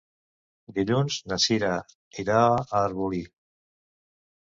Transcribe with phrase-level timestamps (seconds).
[0.77, 1.71] Dilluns na Cira
[2.25, 3.25] irà a Arbolí.